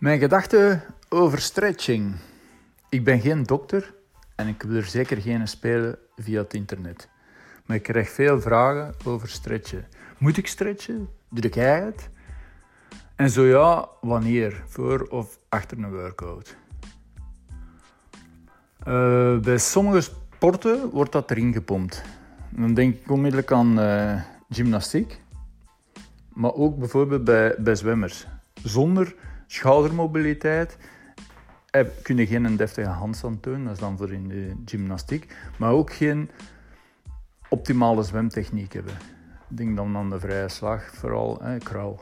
[0.00, 2.14] Mijn gedachten over stretching.
[2.88, 3.94] Ik ben geen dokter
[4.34, 7.08] en ik wil er zeker geen spelen via het internet.
[7.66, 9.86] Maar ik krijg veel vragen over stretchen.
[10.18, 11.08] Moet ik stretchen?
[11.28, 12.08] Doe jij het?
[13.16, 14.62] En zo ja, wanneer?
[14.66, 16.56] Voor of achter een workout?
[18.86, 22.02] Uh, bij sommige sporten wordt dat erin gepompt.
[22.50, 25.20] Dan denk ik onmiddellijk aan uh, gymnastiek,
[26.32, 28.26] maar ook bijvoorbeeld bij, bij zwemmers.
[28.62, 29.14] Zonder
[29.52, 30.76] schoudermobiliteit
[31.70, 35.70] heb, kun je geen deftige handstand doen, dat is dan voor in de gymnastiek, maar
[35.70, 36.30] ook geen
[37.48, 38.94] optimale zwemtechniek hebben.
[39.48, 42.00] Denk dan aan de vrije slag, vooral hè, kraal.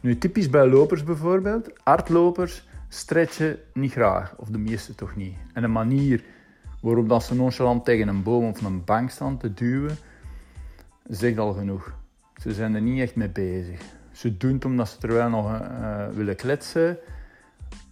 [0.00, 5.36] Nu, typisch bij lopers bijvoorbeeld, hardlopers stretchen niet graag, of de meeste toch niet.
[5.52, 6.24] En de manier
[6.80, 9.96] waarop dat ze nonchalant tegen een boom of een bank staan te duwen,
[11.06, 11.94] zegt al genoeg.
[12.36, 13.93] Ze zijn er niet echt mee bezig.
[14.14, 16.98] Ze doen het omdat ze terwijl nog uh, willen kletsen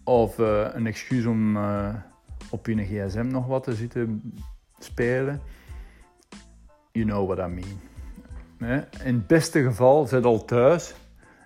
[0.04, 1.94] of uh, een excuus om uh,
[2.50, 4.34] op hun gsm nog wat te zitten
[4.78, 5.40] spelen.
[6.92, 7.80] You know what I mean.
[9.04, 10.94] In het beste geval zit al thuis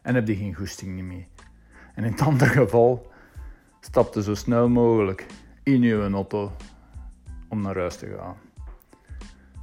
[0.03, 1.27] en heb je geen goesting meer.
[1.95, 3.11] En in het andere geval
[3.81, 5.27] stapte zo snel mogelijk
[5.63, 6.53] in je auto
[7.49, 8.46] om naar huis te gaan.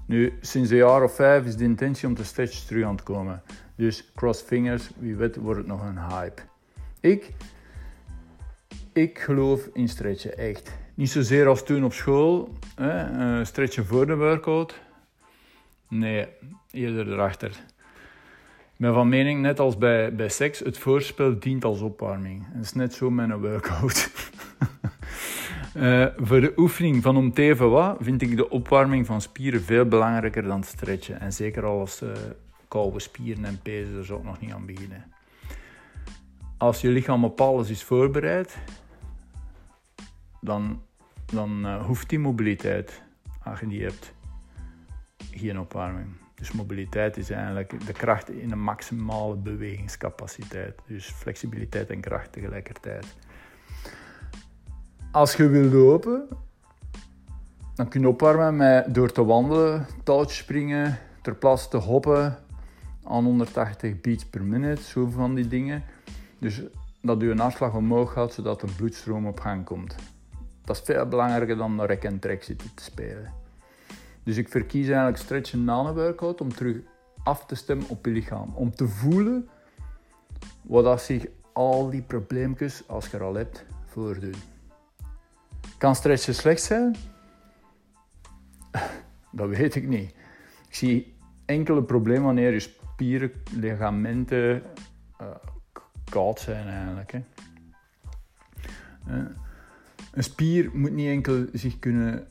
[0.05, 3.03] Nu, sinds een jaar of vijf is de intentie om te stretchen terug aan te
[3.03, 3.41] komen.
[3.75, 6.41] Dus cross fingers, wie weet wordt het nog een hype.
[6.99, 7.29] Ik,
[8.93, 10.71] ik geloof in stretchen, echt.
[10.93, 14.81] Niet zozeer als toen op school, hè, uh, stretchen voor de workout.
[15.87, 16.27] Nee,
[16.71, 17.49] eerder erachter.
[18.73, 22.45] Ik ben van mening, net als bij, bij seks, het voorspel dient als opwarming.
[22.51, 24.09] Het is net zo met een workout.
[25.75, 29.85] uh, voor de oefening van om te wat vind ik de opwarming van spieren veel
[29.85, 31.19] belangrijker dan stretchen.
[31.19, 32.11] En zeker als uh,
[32.67, 35.05] koude spieren en pezen, zou ik nog niet aan beginnen.
[36.57, 38.57] Als je lichaam op alles is voorbereid,
[40.41, 40.81] dan,
[41.25, 43.01] dan uh, hoeft die mobiliteit,
[43.43, 44.13] als je die hebt,
[45.31, 46.07] geen opwarming.
[46.35, 50.79] Dus mobiliteit is eigenlijk de kracht in een maximale bewegingscapaciteit.
[50.87, 53.05] Dus flexibiliteit en kracht tegelijkertijd.
[55.13, 56.27] Als je wil lopen,
[57.75, 62.37] dan kun je opwarmen met, door te wandelen, touwtjes springen, ter plaatse te hoppen
[63.03, 65.83] aan 180 beats per minuut, zo van die dingen.
[66.39, 66.61] Dus
[67.01, 69.95] dat je hartslag omhoog gaat, zodat de bloedstroom op gang komt.
[70.65, 73.33] Dat is veel belangrijker dan naar rek en trek zitten te spelen.
[74.23, 76.77] Dus ik verkies eigenlijk stretchen na een workout om terug
[77.23, 78.51] af te stemmen op je lichaam.
[78.55, 79.49] Om te voelen
[80.61, 84.52] wat dat zich al die probleempjes, als je er al hebt, voordoen.
[85.83, 86.95] Kan stretchen slecht zijn?
[89.31, 90.09] Dat weet ik niet.
[90.67, 94.63] Ik zie enkele problemen wanneer je spieren, ligamenten
[95.21, 95.27] uh,
[96.09, 97.13] koud zijn eigenlijk.
[99.07, 99.15] Uh,
[100.11, 102.27] een spier moet niet enkel zich kunnen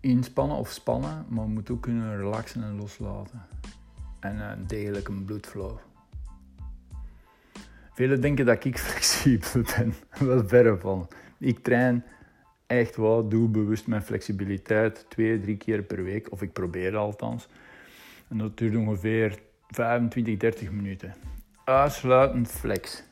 [0.00, 3.42] inspannen of spannen, maar moet ook kunnen relaxen en loslaten.
[4.20, 5.78] En een degelijke bloedflow.
[7.92, 9.94] Velen denken dat ik flexibel ben.
[10.18, 11.08] Wel verre van.
[11.38, 12.04] Ik train
[12.66, 16.32] echt wel doelbewust mijn flexibiliteit twee, drie keer per week.
[16.32, 17.48] Of ik probeer althans.
[18.28, 19.38] En dat duurt ongeveer
[19.68, 21.14] 25, 30 minuten.
[21.64, 23.02] Uitsluitend flex.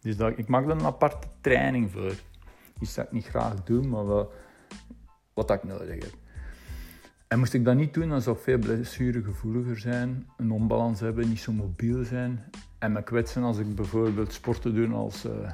[0.00, 2.14] Dus dat, ik maak er een aparte training voor.
[2.80, 4.32] Iets dat ik niet graag doe, maar wel
[5.34, 6.12] wat ik nodig heb.
[7.28, 11.28] En moest ik dat niet doen, dan zou ik veel blessuregevoeliger zijn, een onbalans hebben,
[11.28, 12.44] niet zo mobiel zijn
[12.78, 15.50] en me kwetsen als ik bijvoorbeeld sporten doe als uh,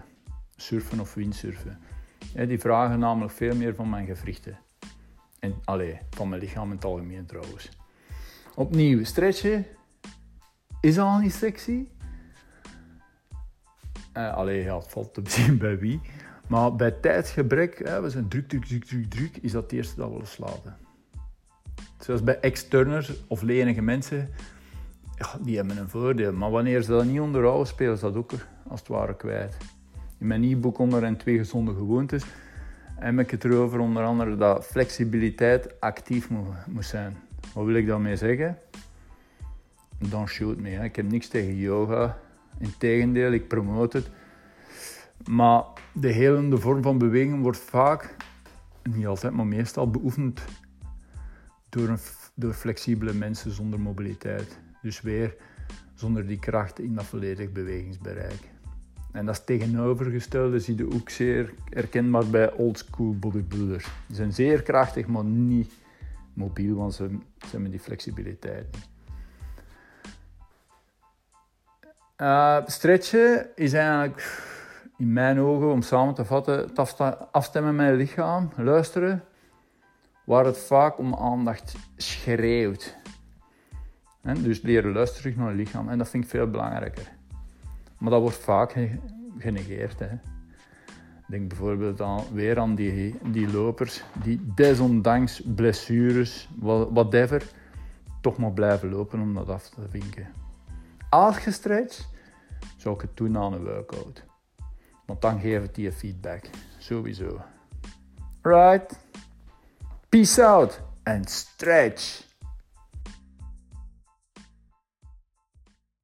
[0.57, 1.79] surfen of windsurfen.
[2.33, 4.59] Die vragen namelijk veel meer van mijn gewrichten.
[5.39, 7.69] En allee, van mijn lichaam in het algemeen trouwens.
[8.55, 9.67] Opnieuw, stretchen
[10.81, 11.89] is al niet sexy.
[14.17, 16.01] Uh, allee, het valt te zien bij wie.
[16.47, 19.97] Maar bij tijdsgebrek, hè, we zijn druk, druk, druk, druk, druk, is dat het eerste
[19.97, 20.77] dat we loslaten.
[21.99, 24.29] Zoals bij externers of lenige mensen,
[25.15, 26.33] ja, die hebben een voordeel.
[26.33, 28.33] Maar wanneer ze dat niet onderhouden, spelen ze dat ook
[28.69, 29.57] als het ware kwijt.
[30.25, 32.25] In mijn e-book onder en twee gezonde gewoontes
[32.95, 37.17] heb ik het erover onder andere dat flexibiliteit actief moet, zijn.
[37.55, 38.59] Wat wil ik daarmee zeggen?
[39.99, 40.71] Don't shoot me.
[40.71, 42.19] Ik heb niks tegen yoga.
[42.59, 44.11] Integendeel, ik promote het.
[45.29, 45.63] Maar
[45.93, 48.17] de helende vorm van beweging wordt vaak,
[48.83, 50.45] niet altijd, maar meestal beoefend
[51.69, 51.99] door,
[52.35, 54.59] door flexibele mensen zonder mobiliteit.
[54.83, 55.37] Dus weer
[55.95, 58.54] zonder die kracht in dat volledig bewegingsbereik.
[59.15, 63.87] En dat is tegenovergestelde, zie je ook zeer herkenbaar bij oldschool bodybuilders.
[64.07, 65.73] Die zijn zeer krachtig, maar niet
[66.33, 67.09] mobiel, want ze,
[67.39, 68.89] ze hebben die flexibiliteit niet.
[72.17, 74.43] Uh, stretchen is eigenlijk
[74.97, 76.79] in mijn ogen, om samen te vatten, het
[77.33, 79.25] afstemmen met je lichaam, luisteren,
[80.25, 82.97] waar het vaak om aandacht schreeuwt.
[84.23, 85.89] dus leren luisteren naar je lichaam.
[85.89, 87.13] En dat vind ik veel belangrijker.
[88.05, 88.77] Maar dat wordt vaak
[89.39, 89.99] genegeerd.
[89.99, 90.09] Hè.
[91.27, 96.49] Denk bijvoorbeeld aan, weer aan die, die lopers die desondanks blessures,
[96.91, 97.51] whatever,
[98.21, 100.27] toch maar blijven lopen om dat af te vinken.
[101.11, 102.09] Uitgestretcht
[102.77, 104.25] zou ik het doen aan een workout.
[105.07, 106.45] Want dan geeft je feedback.
[106.79, 107.41] Sowieso.
[108.43, 108.99] Right.
[110.09, 112.23] Peace out and stretch.